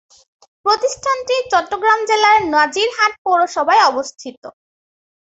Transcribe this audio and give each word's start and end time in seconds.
প্রতিষ্ঠানটি 0.65 1.35
চট্টগ্রাম 1.51 1.99
জেলার 2.09 2.37
নাজিরহাট 2.53 3.13
পৌরসভায় 3.23 3.83
অবস্থিত। 3.83 4.41